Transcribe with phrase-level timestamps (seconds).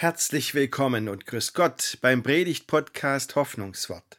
[0.00, 4.18] Herzlich willkommen und grüß Gott beim Predigt-Podcast Hoffnungswort.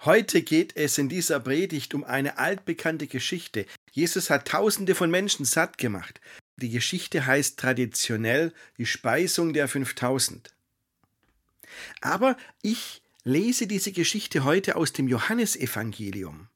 [0.00, 3.64] Heute geht es in dieser Predigt um eine altbekannte Geschichte.
[3.92, 6.20] Jesus hat Tausende von Menschen satt gemacht.
[6.56, 10.52] Die Geschichte heißt traditionell die Speisung der 5000.
[12.00, 16.48] Aber ich lese diese Geschichte heute aus dem Johannesevangelium.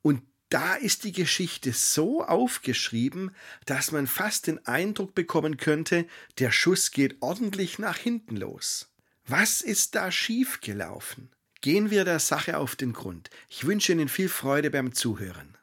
[0.00, 6.06] Und da ist die Geschichte so aufgeschrieben, dass man fast den Eindruck bekommen könnte,
[6.38, 8.92] der Schuss geht ordentlich nach hinten los.
[9.26, 11.30] Was ist da schiefgelaufen?
[11.60, 13.28] Gehen wir der Sache auf den Grund.
[13.48, 15.56] Ich wünsche Ihnen viel Freude beim Zuhören.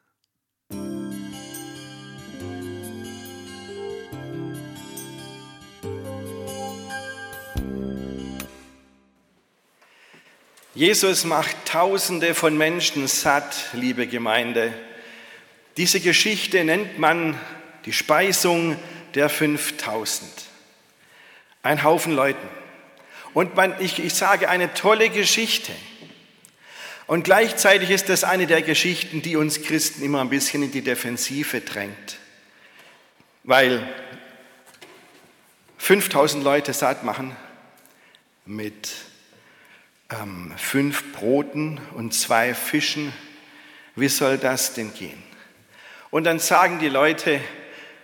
[10.75, 14.73] Jesus macht Tausende von Menschen satt, liebe Gemeinde.
[15.77, 17.39] Diese Geschichte nennt man
[17.85, 18.79] die Speisung
[19.13, 20.27] der 5000.
[21.61, 22.47] Ein Haufen Leuten.
[23.35, 25.71] Und man, ich, ich sage eine tolle Geschichte.
[27.05, 30.81] Und gleichzeitig ist das eine der Geschichten, die uns Christen immer ein bisschen in die
[30.81, 32.17] Defensive drängt.
[33.43, 33.87] Weil
[35.77, 37.35] 5000 Leute satt machen
[38.47, 38.89] mit
[40.21, 43.13] ähm, fünf Broten und zwei Fischen.
[43.95, 45.21] Wie soll das denn gehen?
[46.11, 47.39] Und dann sagen die Leute,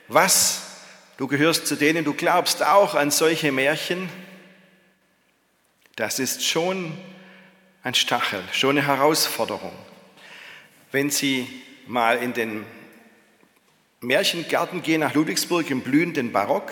[0.07, 0.65] was?
[1.17, 4.09] Du gehörst zu denen, du glaubst auch an solche Märchen?
[5.95, 6.97] Das ist schon
[7.83, 9.73] ein Stachel, schon eine Herausforderung.
[10.91, 11.47] Wenn Sie
[11.87, 12.65] mal in den
[13.99, 16.71] Märchengarten gehen nach Ludwigsburg im blühenden Barock,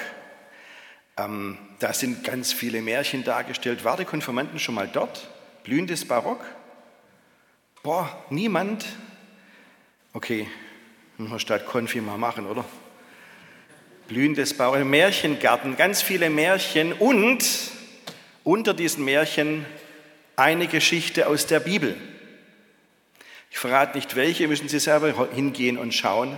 [1.17, 3.83] ähm, da sind ganz viele Märchen dargestellt.
[3.83, 5.29] War der Konfirmanden schon mal dort?
[5.63, 6.43] Blühendes Barock?
[7.83, 8.85] Boah, niemand?
[10.13, 10.47] Okay,
[11.17, 12.65] müssen wir statt Konfi mal machen, oder?
[14.07, 17.45] Blühendes Barock, Märchengarten, ganz viele Märchen und
[18.43, 19.65] unter diesen Märchen
[20.35, 21.97] eine Geschichte aus der Bibel.
[23.51, 26.37] Ich verrate nicht welche, müssen Sie selber hingehen und schauen,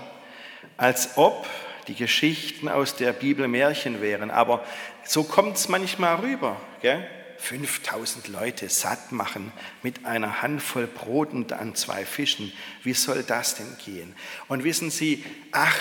[0.77, 1.45] als ob
[1.89, 4.31] die Geschichten aus der Bibel Märchen wären.
[4.31, 4.63] Aber
[5.03, 6.61] so kommt es manchmal rüber.
[6.81, 7.05] Gell?
[7.39, 9.51] 5000 Leute satt machen
[9.81, 12.51] mit einer Handvoll Brot und an zwei Fischen.
[12.83, 14.15] Wie soll das denn gehen?
[14.47, 15.77] Und wissen Sie, ach,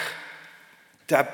[1.08, 1.28] da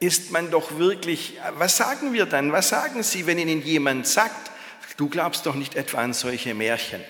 [0.00, 2.52] ist man doch wirklich, was sagen wir dann?
[2.52, 4.52] Was sagen Sie, wenn Ihnen jemand sagt,
[4.96, 7.02] du glaubst doch nicht etwa an solche Märchen?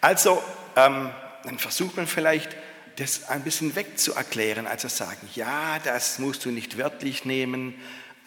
[0.00, 0.42] Also,
[0.76, 1.10] ähm,
[1.44, 2.56] dann versucht man vielleicht,
[3.00, 7.74] das ein bisschen wegzuerklären, also sagen, ja, das musst du nicht wörtlich nehmen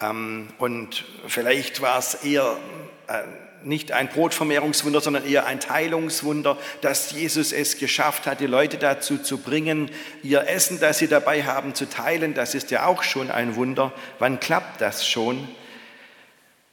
[0.00, 2.58] ähm, und vielleicht war es eher
[3.06, 3.22] äh,
[3.62, 9.18] nicht ein Brotvermehrungswunder, sondern eher ein Teilungswunder, dass Jesus es geschafft hat, die Leute dazu
[9.18, 9.90] zu bringen,
[10.22, 12.34] ihr Essen, das sie dabei haben, zu teilen.
[12.34, 13.92] Das ist ja auch schon ein Wunder.
[14.18, 15.48] Wann klappt das schon?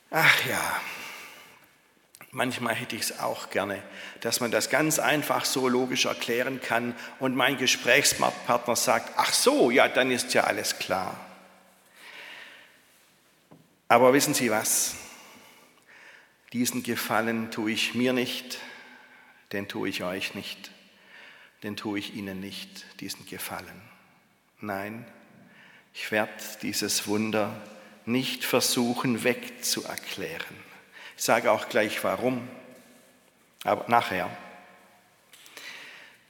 [0.10, 0.82] Ach ja,
[2.34, 3.84] Manchmal hätte ich es auch gerne,
[4.22, 9.70] dass man das ganz einfach so logisch erklären kann und mein Gesprächspartner sagt, ach so,
[9.70, 11.20] ja, dann ist ja alles klar.
[13.90, 14.96] Aber wissen Sie was?
[16.54, 18.60] Diesen Gefallen tue ich mir nicht,
[19.52, 20.72] den tue ich euch nicht,
[21.64, 23.82] den tue ich Ihnen nicht, diesen Gefallen.
[24.62, 25.06] Nein,
[25.94, 26.32] ich werde
[26.62, 27.62] dieses Wunder
[28.06, 30.71] nicht versuchen wegzuerklären.
[31.22, 32.48] Ich sage auch gleich warum,
[33.64, 34.28] aber nachher.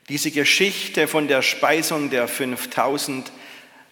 [0.10, 3.32] Diese Geschichte von der Speisung der 5000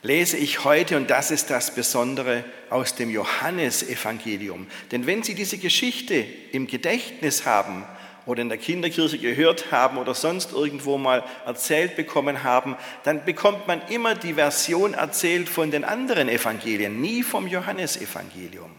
[0.02, 4.68] lese ich heute, und das ist das Besondere, aus dem Johannesevangelium.
[4.92, 6.16] Denn wenn Sie diese Geschichte
[6.52, 7.86] im Gedächtnis haben
[8.26, 13.68] oder in der Kinderkirche gehört haben oder sonst irgendwo mal erzählt bekommen haben, dann bekommt
[13.68, 18.76] man immer die Version erzählt von den anderen Evangelien, nie vom Johannesevangelium.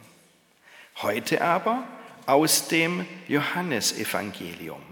[0.96, 1.88] Heute aber
[2.30, 4.82] aus dem Johannesevangelium.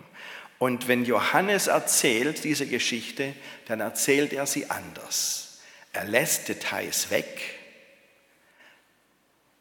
[0.59, 3.33] Und wenn Johannes erzählt diese Geschichte,
[3.67, 5.61] dann erzählt er sie anders.
[5.93, 7.59] Er lässt Details weg.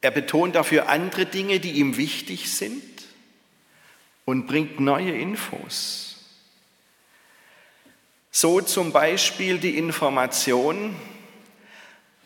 [0.02, 2.84] Er betont dafür andere Dinge, die ihm wichtig sind
[4.26, 6.16] und bringt neue Infos.
[8.32, 10.96] So zum Beispiel die Information,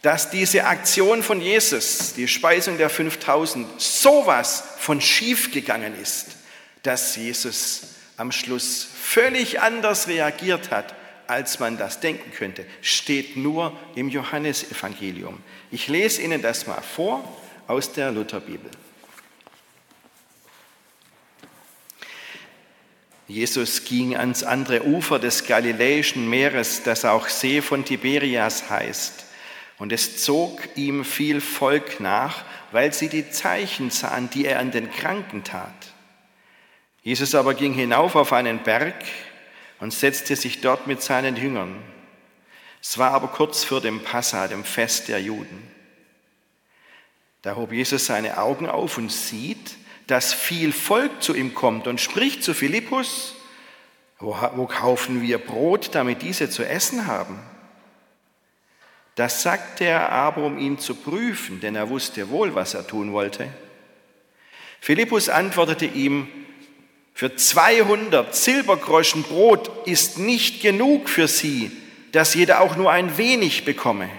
[0.01, 6.27] dass diese Aktion von Jesus, die Speisung der 5000, sowas von schief gegangen ist,
[6.83, 7.81] dass Jesus
[8.17, 10.95] am Schluss völlig anders reagiert hat,
[11.27, 15.41] als man das denken könnte, steht nur im Johannesevangelium.
[15.69, 17.23] Ich lese Ihnen das mal vor
[17.67, 18.69] aus der Lutherbibel.
[23.27, 29.20] Jesus ging ans andere Ufer des Galiläischen Meeres, das auch See von Tiberias heißt.
[29.81, 34.69] Und es zog ihm viel Volk nach, weil sie die Zeichen sahen, die er an
[34.69, 35.73] den Kranken tat.
[37.01, 38.93] Jesus aber ging hinauf auf einen Berg
[39.79, 41.81] und setzte sich dort mit seinen Jüngern.
[42.79, 45.63] Es war aber kurz vor dem Passa, dem Fest der Juden.
[47.41, 51.99] Da hob Jesus seine Augen auf und sieht, dass viel Volk zu ihm kommt und
[51.99, 53.33] spricht zu Philippus,
[54.19, 57.39] wo, wo kaufen wir Brot, damit diese zu essen haben?
[59.15, 63.11] Das sagte er aber, um ihn zu prüfen, denn er wusste wohl, was er tun
[63.11, 63.49] wollte.
[64.79, 66.27] Philippus antwortete ihm,
[67.13, 71.71] für 200 Silbergroschen Brot ist nicht genug für sie,
[72.13, 74.09] dass jeder auch nur ein wenig bekomme.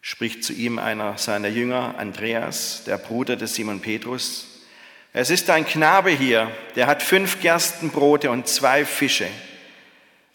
[0.00, 4.64] Spricht zu ihm einer seiner Jünger, Andreas, der Bruder des Simon Petrus.
[5.12, 9.28] Es ist ein Knabe hier, der hat fünf Gerstenbrote und zwei Fische.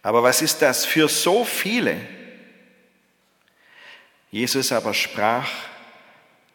[0.03, 1.97] Aber was ist das für so viele?
[4.33, 5.47] Jesus aber sprach,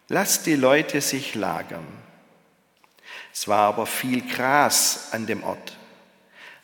[0.08, 1.86] lasst die Leute sich lagern.
[3.32, 5.78] Es war aber viel Gras an dem Ort.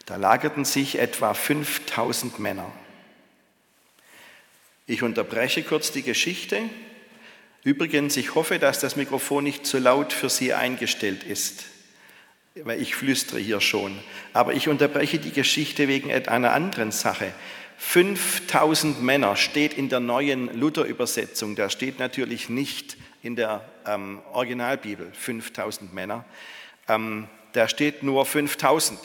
[0.07, 2.69] Da lagerten sich etwa 5000 Männer.
[4.89, 6.63] Ich unterbreche kurz die Geschichte.
[7.63, 11.67] Übrigens, ich hoffe, dass das Mikrofon nicht zu laut für Sie eingestellt ist,
[12.57, 13.97] weil ich flüstere hier schon.
[14.33, 17.33] Aber ich unterbreche die Geschichte wegen einer anderen Sache.
[17.87, 21.55] 5000 Männer steht in der neuen Luther-Übersetzung.
[21.55, 26.25] Da steht natürlich nicht in der ähm, Originalbibel 5000 Männer.
[26.89, 28.99] Ähm, da steht nur 5000.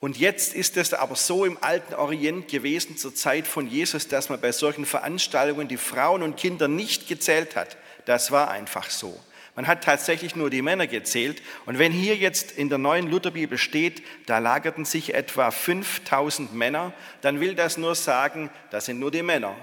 [0.00, 4.28] Und jetzt ist es aber so im alten Orient gewesen zur Zeit von Jesus, dass
[4.28, 7.78] man bei solchen Veranstaltungen die Frauen und Kinder nicht gezählt hat.
[8.04, 9.18] Das war einfach so.
[9.60, 11.42] Man hat tatsächlich nur die Männer gezählt.
[11.66, 16.94] Und wenn hier jetzt in der neuen Lutherbibel steht, da lagerten sich etwa 5000 Männer,
[17.20, 19.54] dann will das nur sagen, das sind nur die Männer.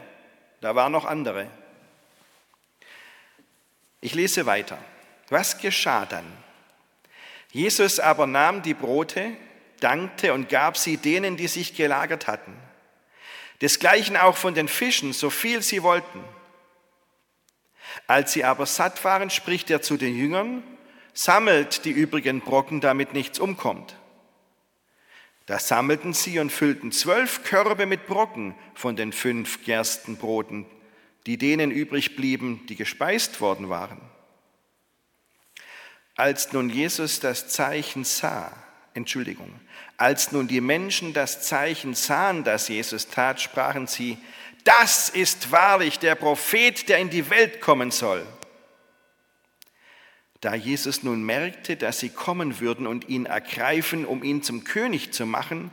[0.61, 1.47] Da waren noch andere.
[3.99, 4.77] Ich lese weiter.
[5.29, 6.31] Was geschah dann?
[7.51, 9.31] Jesus aber nahm die Brote,
[9.79, 12.53] dankte und gab sie denen, die sich gelagert hatten.
[13.61, 16.23] Desgleichen auch von den Fischen, so viel sie wollten.
[18.05, 20.63] Als sie aber satt waren, spricht er zu den Jüngern,
[21.13, 23.95] sammelt die übrigen Brocken, damit nichts umkommt.
[25.47, 30.65] Da sammelten sie und füllten zwölf Körbe mit Brocken von den fünf Gerstenbroten,
[31.25, 34.01] die denen übrig blieben, die gespeist worden waren.
[36.15, 38.51] Als nun Jesus das Zeichen sah,
[38.93, 39.59] Entschuldigung,
[39.97, 44.17] als nun die Menschen das Zeichen sahen, das Jesus tat, sprachen sie,
[44.67, 48.27] das ist wahrlich der Prophet, der in die Welt kommen soll.
[50.41, 55.13] Da Jesus nun merkte, dass sie kommen würden und ihn ergreifen, um ihn zum König
[55.13, 55.71] zu machen,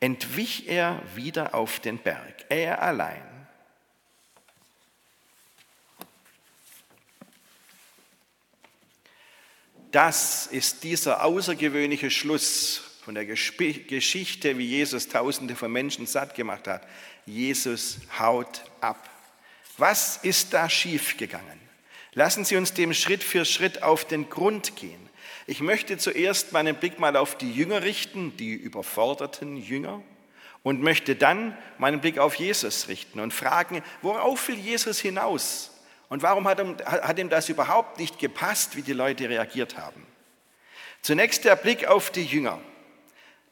[0.00, 3.22] entwich er wieder auf den Berg, er allein.
[9.92, 16.66] Das ist dieser außergewöhnliche Schluss von der Geschichte, wie Jesus Tausende von Menschen satt gemacht
[16.66, 16.88] hat.
[17.26, 19.10] Jesus haut ab.
[19.76, 21.60] Was ist da schiefgegangen?
[22.14, 25.10] Lassen Sie uns dem Schritt für Schritt auf den Grund gehen.
[25.46, 30.02] Ich möchte zuerst meinen Blick mal auf die Jünger richten, die überforderten Jünger,
[30.62, 35.72] und möchte dann meinen Blick auf Jesus richten und fragen, worauf will Jesus hinaus?
[36.08, 40.06] Und warum hat ihm, hat ihm das überhaupt nicht gepasst, wie die Leute reagiert haben?
[41.02, 42.60] Zunächst der Blick auf die Jünger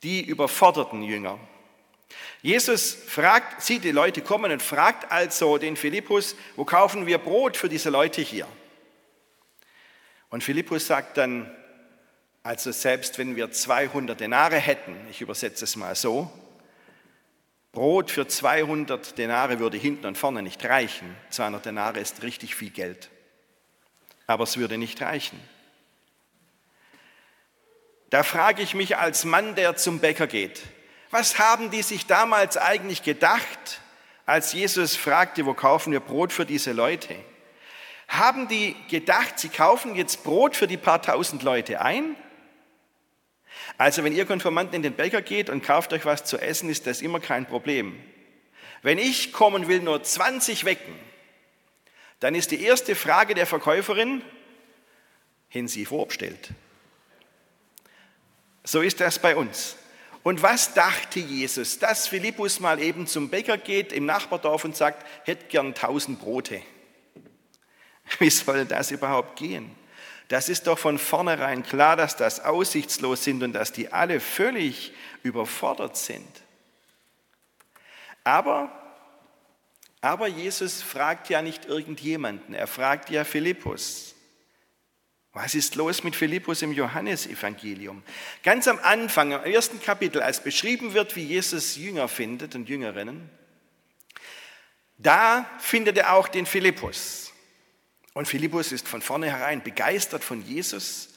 [0.03, 1.39] die überforderten Jünger.
[2.43, 7.57] Jesus fragt, sieht die Leute kommen und fragt also den Philippus, wo kaufen wir Brot
[7.57, 8.47] für diese Leute hier?
[10.29, 11.55] Und Philippus sagt dann,
[12.43, 16.31] also selbst wenn wir 200 Denare hätten, ich übersetze es mal so,
[17.71, 21.17] Brot für 200 Denare würde hinten und vorne nicht reichen.
[21.31, 23.09] 200 Denare ist richtig viel Geld.
[24.27, 25.41] Aber es würde nicht reichen.
[28.13, 30.61] Da frage ich mich als Mann, der zum Bäcker geht,
[31.11, 33.81] was haben die sich damals eigentlich gedacht,
[34.27, 37.17] als Jesus fragte, wo kaufen wir Brot für diese Leute?
[38.09, 42.15] Haben die gedacht, sie kaufen jetzt Brot für die paar tausend Leute ein?
[43.79, 46.87] Also wenn ihr Konformanten in den Bäcker geht und kauft euch was zu essen, ist
[46.87, 47.99] das immer kein Problem.
[48.83, 50.99] Wenn ich kommen will, nur 20 wecken,
[52.21, 54.21] dann ist die erste Frage der Verkäuferin,
[55.49, 56.51] hin sie vorbestellt.
[58.65, 59.77] So ist das bei uns.
[60.23, 65.05] Und was dachte Jesus, dass Philippus mal eben zum Bäcker geht im Nachbardorf und sagt,
[65.25, 66.63] hätte gern tausend Brote?
[68.19, 69.75] Wie soll das überhaupt gehen?
[70.29, 74.93] Das ist doch von vornherein klar, dass das aussichtslos sind und dass die alle völlig
[75.23, 76.29] überfordert sind.
[78.25, 78.71] Aber
[80.05, 84.12] Aber Jesus fragt ja nicht irgendjemanden, er fragt ja Philippus.
[85.35, 88.03] Was ist los mit Philippus im Johannesevangelium?
[88.43, 93.31] Ganz am Anfang, im ersten Kapitel, als beschrieben wird, wie Jesus Jünger findet und Jüngerinnen,
[94.99, 97.33] da findet er auch den Philippus.
[98.13, 101.09] Und Philippus ist von vornherein begeistert von Jesus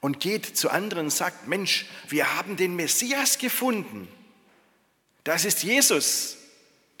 [0.00, 4.06] und geht zu anderen und sagt, Mensch, wir haben den Messias gefunden.
[5.24, 6.36] Das ist Jesus,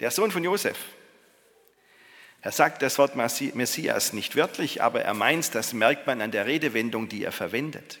[0.00, 0.76] der Sohn von Josef.
[2.42, 6.46] Er sagt das Wort Messias nicht wörtlich, aber er meint, das merkt man an der
[6.46, 7.98] Redewendung, die er verwendet.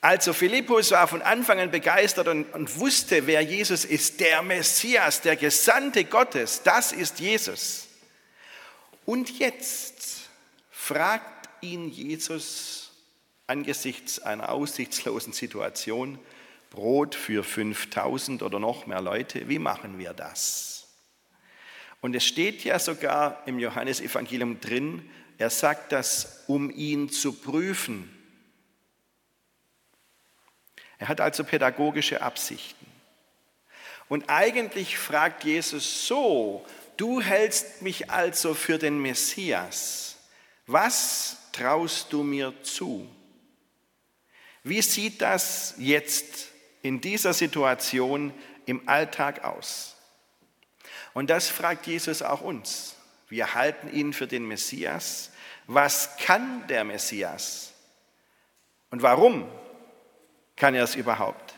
[0.00, 4.20] Also Philippus war von Anfang an begeistert und, wusste, wer Jesus ist.
[4.20, 7.88] Der Messias, der Gesandte Gottes, das ist Jesus.
[9.04, 10.28] Und jetzt
[10.70, 12.90] fragt ihn Jesus
[13.46, 16.18] angesichts einer aussichtslosen Situation,
[16.70, 20.75] Brot für 5000 oder noch mehr Leute, wie machen wir das?
[22.06, 28.08] Und es steht ja sogar im Johannesevangelium drin, er sagt das, um ihn zu prüfen.
[30.98, 32.86] Er hat also pädagogische Absichten.
[34.08, 36.64] Und eigentlich fragt Jesus so,
[36.96, 40.16] du hältst mich also für den Messias.
[40.68, 43.10] Was traust du mir zu?
[44.62, 48.32] Wie sieht das jetzt in dieser Situation
[48.64, 49.95] im Alltag aus?
[51.16, 52.94] Und das fragt Jesus auch uns.
[53.30, 55.30] Wir halten ihn für den Messias.
[55.66, 57.72] Was kann der Messias?
[58.90, 59.48] Und warum
[60.56, 61.54] kann er es überhaupt?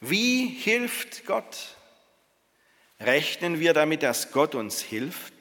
[0.00, 1.76] Wie hilft Gott?
[2.98, 5.34] Rechnen wir damit, dass Gott uns hilft?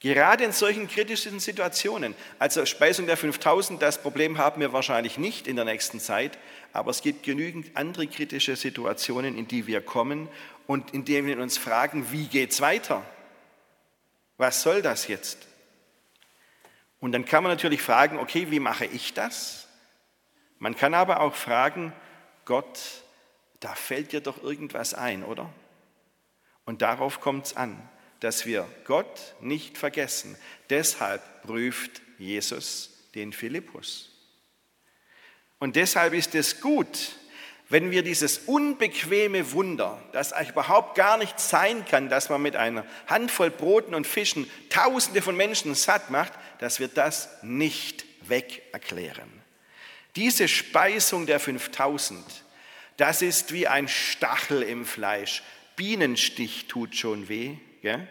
[0.00, 5.46] Gerade in solchen kritischen Situationen, also Speisung der 5000, das Problem haben wir wahrscheinlich nicht
[5.46, 6.38] in der nächsten Zeit,
[6.72, 10.30] aber es gibt genügend andere kritische Situationen, in die wir kommen
[10.70, 13.04] und in denen wir uns fragen, wie geht es weiter?
[14.36, 15.48] Was soll das jetzt?
[17.00, 19.66] Und dann kann man natürlich fragen, okay, wie mache ich das?
[20.58, 21.92] Man kann aber auch fragen,
[22.44, 22.78] Gott,
[23.58, 25.52] da fällt dir doch irgendwas ein, oder?
[26.64, 27.76] Und darauf kommt es an
[28.20, 30.36] dass wir Gott nicht vergessen.
[30.68, 34.10] Deshalb prüft Jesus den Philippus.
[35.58, 37.16] Und deshalb ist es gut,
[37.70, 42.84] wenn wir dieses unbequeme Wunder, das überhaupt gar nicht sein kann, dass man mit einer
[43.06, 49.30] Handvoll Broten und Fischen Tausende von Menschen satt macht, dass wir das nicht weg erklären.
[50.16, 52.24] Diese Speisung der 5000,
[52.96, 55.44] das ist wie ein Stachel im Fleisch.
[55.76, 57.56] Bienenstich tut schon weh.
[57.82, 58.06] Gell?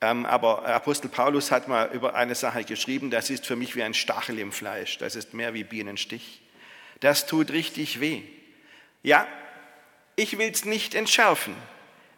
[0.00, 3.82] Ähm, aber Apostel Paulus hat mal über eine Sache geschrieben, das ist für mich wie
[3.82, 6.40] ein Stachel im Fleisch, das ist mehr wie Bienenstich.
[7.00, 8.22] Das tut richtig weh.
[9.02, 9.26] Ja,
[10.16, 11.56] ich will es nicht entschärfen,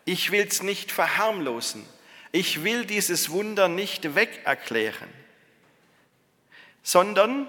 [0.04, 1.86] ich will es nicht verharmlosen,
[2.32, 5.08] ich will dieses Wunder nicht wegerklären,
[6.82, 7.46] sondern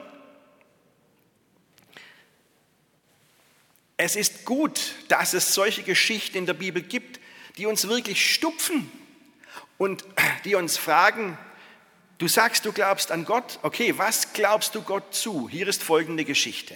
[3.97, 7.19] es ist gut, dass es solche Geschichten in der Bibel gibt,
[7.57, 8.91] die uns wirklich stupfen
[9.79, 10.05] und
[10.45, 11.37] die uns fragen,
[12.19, 15.49] du sagst, du glaubst an Gott, okay, was glaubst du Gott zu?
[15.49, 16.75] Hier ist folgende Geschichte.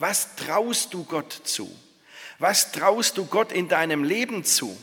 [0.00, 1.70] Was traust du Gott zu?
[2.38, 4.76] Was traust du Gott in deinem Leben zu?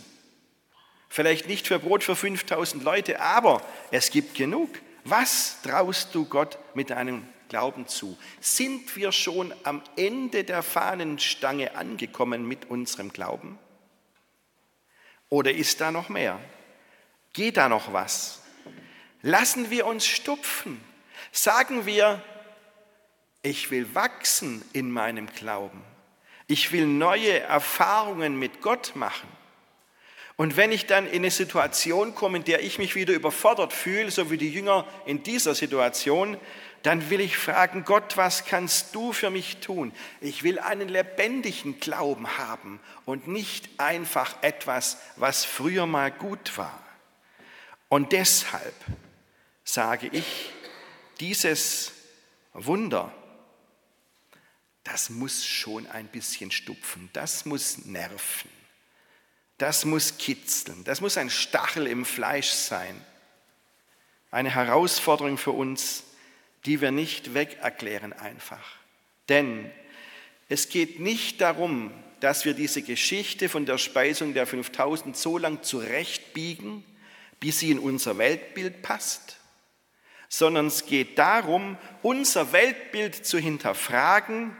[1.09, 4.69] Vielleicht nicht für Brot für 5000 Leute, aber es gibt genug.
[5.05, 8.15] Was traust du Gott mit deinem Glauben zu?
[8.41, 13.57] Sind wir schon am Ende der Fahnenstange angekommen mit unserem Glauben?
[15.29, 16.39] Oder ist da noch mehr?
[17.33, 18.43] Geht da noch was?
[19.23, 20.79] Lassen wir uns stupfen.
[21.31, 22.21] Sagen wir,
[23.47, 25.81] ich will wachsen in meinem Glauben.
[26.47, 29.27] Ich will neue Erfahrungen mit Gott machen.
[30.35, 34.11] Und wenn ich dann in eine Situation komme, in der ich mich wieder überfordert fühle,
[34.11, 36.37] so wie die Jünger in dieser Situation,
[36.83, 39.91] dann will ich fragen, Gott, was kannst du für mich tun?
[40.21, 46.83] Ich will einen lebendigen Glauben haben und nicht einfach etwas, was früher mal gut war.
[47.89, 48.75] Und deshalb
[49.63, 50.51] sage ich,
[51.19, 51.93] dieses
[52.53, 53.11] Wunder,
[54.89, 58.49] das muss schon ein bisschen stupfen, das muss nerven,
[59.57, 62.99] das muss kitzeln, das muss ein Stachel im Fleisch sein.
[64.31, 66.03] Eine Herausforderung für uns,
[66.65, 68.63] die wir nicht wegerklären einfach.
[69.27, 69.69] Denn
[70.47, 71.91] es geht nicht darum,
[72.21, 76.85] dass wir diese Geschichte von der Speisung der 5000 so lang zurechtbiegen,
[77.41, 79.37] bis sie in unser Weltbild passt,
[80.29, 84.55] sondern es geht darum, unser Weltbild zu hinterfragen,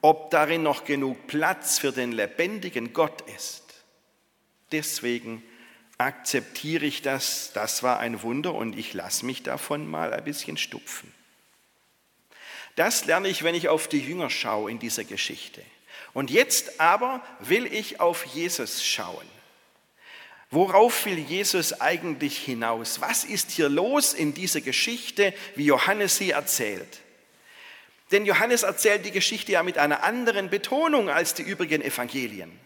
[0.00, 3.64] ob darin noch genug Platz für den lebendigen Gott ist.
[4.72, 5.42] Deswegen
[5.98, 10.56] akzeptiere ich das, das war ein Wunder und ich lasse mich davon mal ein bisschen
[10.56, 11.12] stupfen.
[12.76, 15.62] Das lerne ich, wenn ich auf die Jünger schaue in dieser Geschichte.
[16.14, 19.26] Und jetzt aber will ich auf Jesus schauen.
[20.50, 23.00] Worauf will Jesus eigentlich hinaus?
[23.00, 27.00] Was ist hier los in dieser Geschichte, wie Johannes sie erzählt?
[28.10, 32.58] Denn Johannes erzählt die Geschichte ja mit einer anderen Betonung als die übrigen Evangelien.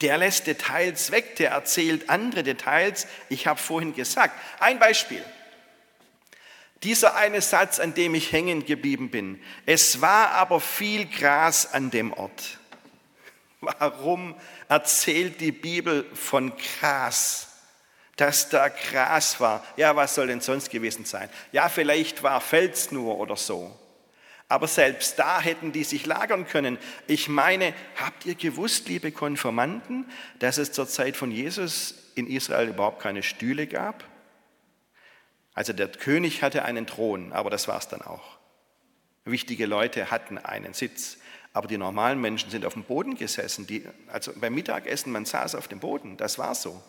[0.00, 3.06] Der lässt Details weg, der erzählt andere Details.
[3.28, 5.24] Ich habe vorhin gesagt, ein Beispiel.
[6.82, 9.40] Dieser eine Satz, an dem ich hängen geblieben bin.
[9.66, 12.58] Es war aber viel Gras an dem Ort.
[13.60, 14.34] Warum
[14.68, 17.48] erzählt die Bibel von Gras?
[18.16, 19.64] Dass da Gras war.
[19.76, 21.30] Ja, was soll denn sonst gewesen sein?
[21.52, 23.78] Ja, vielleicht war Fels nur oder so.
[24.52, 26.76] Aber selbst da hätten die sich lagern können.
[27.06, 30.04] Ich meine, habt ihr gewusst, liebe Konformanten,
[30.40, 34.04] dass es zur Zeit von Jesus in Israel überhaupt keine Stühle gab?
[35.54, 38.36] Also der König hatte einen Thron, aber das war es dann auch.
[39.24, 41.16] Wichtige Leute hatten einen Sitz,
[41.54, 43.66] aber die normalen Menschen sind auf dem Boden gesessen.
[43.66, 46.82] Die, also beim Mittagessen, man saß auf dem Boden, das war so.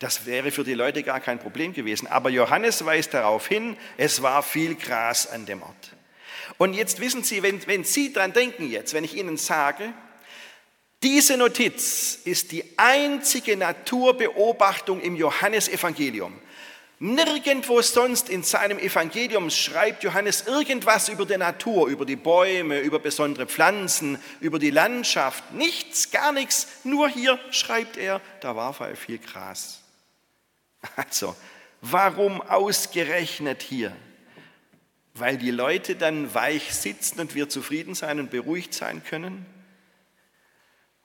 [0.00, 2.08] Das wäre für die Leute gar kein Problem gewesen.
[2.08, 5.93] Aber Johannes weist darauf hin, es war viel Gras an dem Ort.
[6.58, 9.92] Und jetzt wissen Sie, wenn, wenn Sie daran denken jetzt, wenn ich Ihnen sage,
[11.02, 16.40] diese Notiz ist die einzige Naturbeobachtung im Johannesevangelium.
[17.00, 23.00] Nirgendwo sonst in seinem Evangelium schreibt Johannes irgendwas über die Natur, über die Bäume, über
[23.00, 25.52] besondere Pflanzen, über die Landschaft.
[25.52, 26.68] Nichts, gar nichts.
[26.84, 29.80] Nur hier schreibt er, da war viel Gras.
[30.96, 31.36] Also,
[31.82, 33.94] warum ausgerechnet hier?
[35.14, 39.46] Weil die Leute dann weich sitzen und wir zufrieden sein und beruhigt sein können?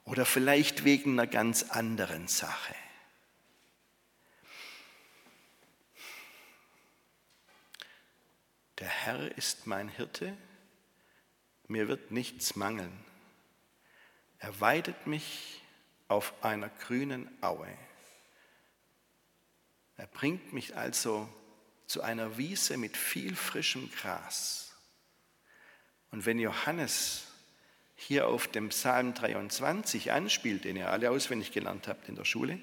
[0.04, 2.74] Oder vielleicht wegen einer ganz anderen Sache?
[8.80, 10.36] Der Herr ist mein Hirte,
[11.68, 12.92] mir wird nichts mangeln.
[14.38, 15.62] Er weidet mich
[16.08, 17.68] auf einer grünen Aue.
[19.96, 21.28] Er bringt mich also
[21.90, 24.72] zu einer Wiese mit viel frischem Gras.
[26.12, 27.26] Und wenn Johannes
[27.96, 32.60] hier auf dem Psalm 23 anspielt, den ihr alle auswendig gelernt habt in der Schule,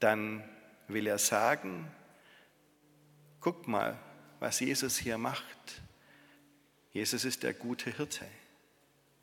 [0.00, 0.42] dann
[0.88, 1.88] will er sagen,
[3.38, 3.96] guck mal,
[4.40, 5.82] was Jesus hier macht.
[6.90, 8.26] Jesus ist der gute Hirte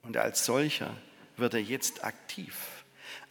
[0.04, 0.96] und als solcher
[1.36, 2.79] wird er jetzt aktiv.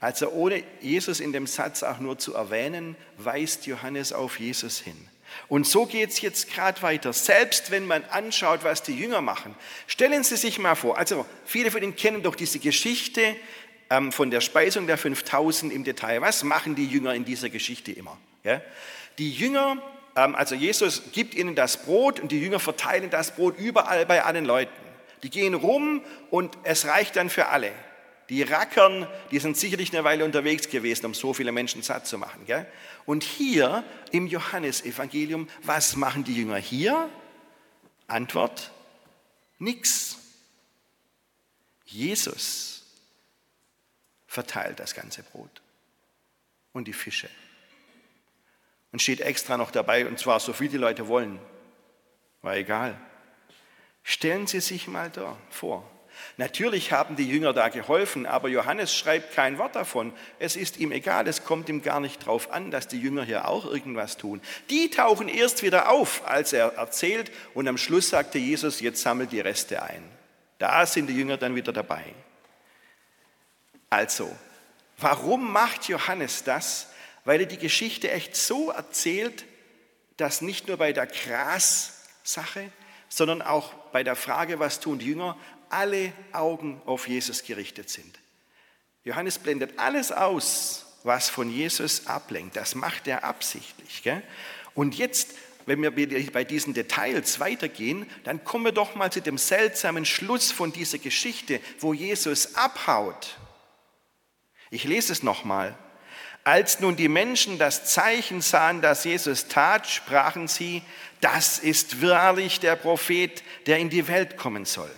[0.01, 5.09] Also ohne Jesus in dem Satz auch nur zu erwähnen, weist Johannes auf Jesus hin.
[5.49, 7.13] Und so geht es jetzt gerade weiter.
[7.13, 9.55] Selbst wenn man anschaut, was die Jünger machen.
[9.87, 13.37] Stellen Sie sich mal vor, also viele von Ihnen kennen doch diese Geschichte
[13.91, 16.21] ähm, von der Speisung der 5000 im Detail.
[16.21, 18.17] Was machen die Jünger in dieser Geschichte immer?
[19.19, 19.83] Die Jünger,
[20.17, 24.25] ähm, also Jesus gibt ihnen das Brot und die Jünger verteilen das Brot überall bei
[24.25, 24.73] allen Leuten.
[25.23, 27.73] Die gehen rum und es reicht dann für alle.
[28.29, 32.19] Die Rackern, die sind sicherlich eine Weile unterwegs gewesen, um so viele Menschen satt zu
[32.19, 32.45] machen.
[32.45, 32.67] Gell?
[33.07, 37.09] Und hier im Johannesevangelium, was machen die Jünger hier?
[38.07, 38.71] Antwort,
[39.59, 40.19] nix.
[41.87, 42.85] Jesus
[44.27, 45.63] verteilt das ganze Brot
[46.73, 47.31] und die Fische.
[48.93, 51.39] Und steht extra noch dabei, und zwar so viel die Leute wollen.
[52.43, 52.99] War egal.
[54.03, 55.91] Stellen Sie sich mal da vor,
[56.37, 60.13] Natürlich haben die Jünger da geholfen, aber Johannes schreibt kein Wort davon.
[60.39, 63.49] Es ist ihm egal, es kommt ihm gar nicht drauf an, dass die Jünger hier
[63.49, 64.41] auch irgendwas tun.
[64.71, 69.33] Die tauchen erst wieder auf, als er erzählt und am Schluss sagte Jesus, jetzt sammelt
[69.33, 70.03] die Reste ein.
[70.59, 72.05] Da sind die Jünger dann wieder dabei.
[73.91, 74.35] Also,
[74.99, 76.89] warum macht Johannes das?
[77.25, 79.45] Weil er die Geschichte echt so erzählt,
[80.17, 82.71] dass nicht nur bei der Gras-Sache,
[83.09, 85.37] sondern auch bei der Frage, was tun die Jünger,
[85.71, 88.19] alle Augen auf Jesus gerichtet sind.
[89.05, 92.57] Johannes blendet alles aus, was von Jesus ablenkt.
[92.57, 94.03] Das macht er absichtlich.
[94.03, 94.23] Gell?
[94.75, 95.35] Und jetzt,
[95.67, 95.91] wenn wir
[96.33, 100.99] bei diesen Details weitergehen, dann kommen wir doch mal zu dem seltsamen Schluss von dieser
[100.99, 103.39] Geschichte, wo Jesus abhaut.
[104.71, 105.77] Ich lese es nochmal.
[106.45, 110.83] Als nun die Menschen das Zeichen sahen, das Jesus tat, sprachen sie,
[111.21, 114.91] das ist wahrlich der Prophet, der in die Welt kommen soll.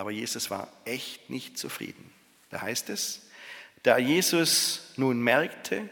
[0.00, 2.10] Aber Jesus war echt nicht zufrieden.
[2.48, 3.28] Da heißt es,
[3.82, 5.90] da Jesus nun merkte,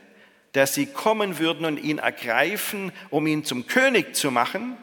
[0.53, 4.79] dass sie kommen würden und ihn ergreifen, um ihn zum König zu machen,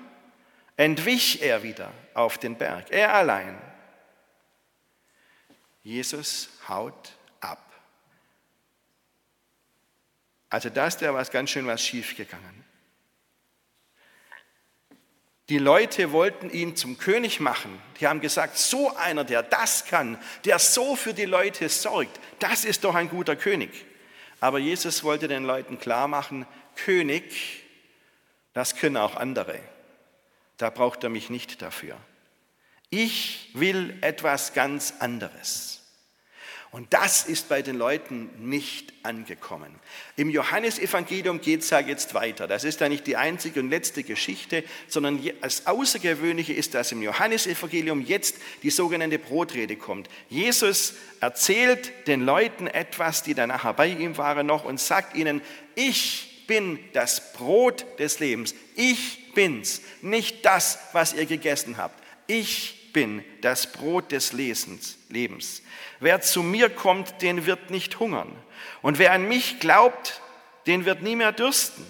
[0.77, 3.59] entwich er wieder auf den Berg, er allein.
[5.81, 7.73] Jesus haut ab.
[10.51, 12.64] Also da ist ja ganz schön was schiefgegangen.
[15.49, 17.79] Die Leute wollten ihn zum König machen.
[17.99, 22.65] Die haben gesagt, so einer, der das kann, der so für die Leute sorgt, das
[22.65, 23.85] ist doch ein guter König.
[24.39, 27.63] Aber Jesus wollte den Leuten klar machen, König,
[28.53, 29.59] das können auch andere.
[30.57, 31.97] Da braucht er mich nicht dafür.
[32.89, 35.84] Ich will etwas ganz anderes.
[36.75, 39.73] Und das ist bei den Leuten nicht angekommen.
[40.17, 42.49] Im Johannesevangelium geht es ja jetzt weiter.
[42.49, 47.01] Das ist ja nicht die einzige und letzte Geschichte, sondern das Außergewöhnliche ist, dass im
[47.01, 50.09] Johannesevangelium jetzt die sogenannte Brotrede kommt.
[50.27, 55.41] Jesus erzählt den Leuten etwas, die dann nachher bei ihm waren noch und sagt ihnen,
[55.75, 58.53] ich bin das Brot des Lebens.
[58.75, 62.03] Ich bin's, nicht das, was ihr gegessen habt.
[62.27, 64.97] Ich bin das Brot des Lebens.
[65.99, 68.31] Wer zu mir kommt, den wird nicht hungern.
[68.81, 70.21] Und wer an mich glaubt,
[70.65, 71.85] den wird nie mehr dürsten.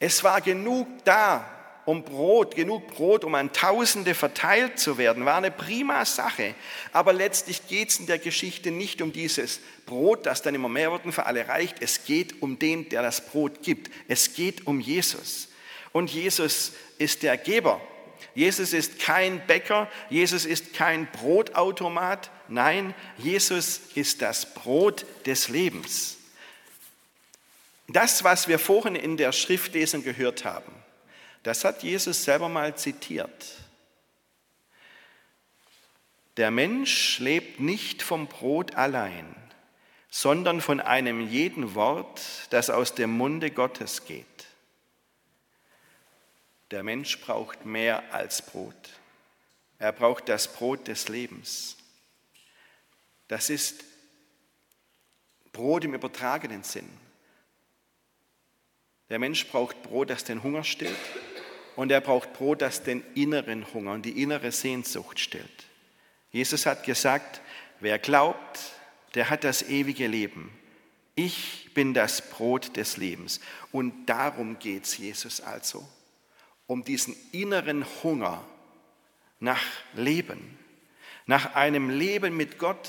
[0.00, 1.48] Es war genug da,
[1.84, 6.56] um Brot, genug Brot, um an Tausende verteilt zu werden, war eine prima Sache.
[6.92, 10.90] Aber letztlich geht es in der Geschichte nicht um dieses Brot, das dann immer mehr
[10.90, 11.76] wird und für alle reicht.
[11.80, 13.88] Es geht um den, der das Brot gibt.
[14.08, 15.46] Es geht um Jesus.
[15.92, 17.80] Und Jesus ist der Geber.
[18.34, 26.16] Jesus ist kein Bäcker, Jesus ist kein Brotautomat, nein, Jesus ist das Brot des Lebens.
[27.88, 30.72] Das, was wir vorhin in der Schriftlesung gehört haben,
[31.42, 33.46] das hat Jesus selber mal zitiert.
[36.36, 39.34] Der Mensch lebt nicht vom Brot allein,
[40.10, 44.26] sondern von einem jeden Wort, das aus dem Munde Gottes geht.
[46.70, 48.74] Der Mensch braucht mehr als Brot.
[49.78, 51.76] Er braucht das Brot des Lebens.
[53.28, 53.84] Das ist
[55.52, 56.88] Brot im übertragenen Sinn.
[59.08, 60.96] Der Mensch braucht Brot, das den Hunger stillt,
[61.76, 65.64] und er braucht Brot, das den inneren Hunger und die innere Sehnsucht stillt.
[66.30, 67.40] Jesus hat gesagt,
[67.80, 68.60] wer glaubt,
[69.14, 70.50] der hat das ewige Leben.
[71.14, 73.40] Ich bin das Brot des Lebens.
[73.72, 75.86] Und darum geht es Jesus also
[76.66, 78.44] um diesen inneren Hunger
[79.40, 79.62] nach
[79.94, 80.58] Leben,
[81.26, 82.88] nach einem Leben mit Gott,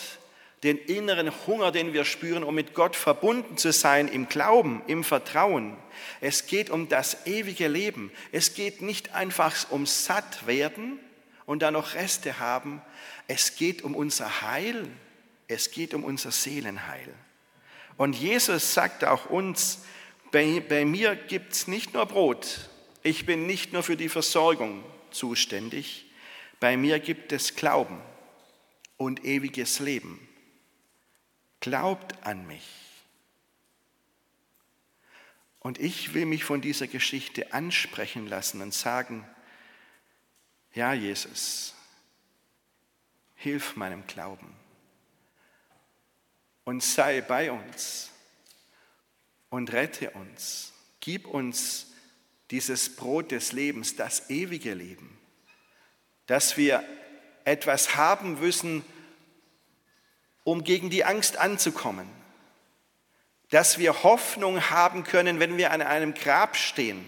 [0.63, 5.03] den inneren Hunger, den wir spüren, um mit Gott verbunden zu sein im Glauben, im
[5.03, 5.77] Vertrauen.
[6.19, 8.11] Es geht um das ewige Leben.
[8.31, 10.99] Es geht nicht einfach ums Sattwerden
[11.45, 12.81] und dann noch Reste haben.
[13.27, 14.87] Es geht um unser Heil.
[15.47, 17.13] Es geht um unser Seelenheil.
[17.95, 19.79] Und Jesus sagt auch uns,
[20.31, 22.69] bei, bei mir gibt es nicht nur Brot,
[23.03, 26.05] ich bin nicht nur für die Versorgung zuständig,
[26.60, 28.01] bei mir gibt es Glauben
[28.97, 30.27] und ewiges Leben.
[31.60, 32.67] Glaubt an mich.
[35.60, 39.27] Und ich will mich von dieser Geschichte ansprechen lassen und sagen,
[40.73, 41.75] ja Jesus,
[43.36, 44.55] hilf meinem Glauben
[46.63, 48.12] und sei bei uns
[49.49, 51.88] und rette uns, gib uns
[52.51, 55.17] dieses Brot des Lebens, das ewige Leben,
[56.27, 56.83] dass wir
[57.45, 58.83] etwas haben müssen,
[60.43, 62.07] um gegen die Angst anzukommen,
[63.49, 67.05] dass wir Hoffnung haben können, wenn wir an einem Grab stehen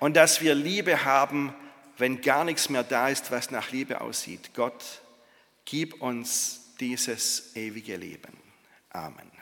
[0.00, 1.54] und dass wir Liebe haben,
[1.98, 4.50] wenn gar nichts mehr da ist, was nach Liebe aussieht.
[4.54, 5.02] Gott,
[5.64, 8.36] gib uns dieses ewige Leben.
[8.90, 9.37] Amen.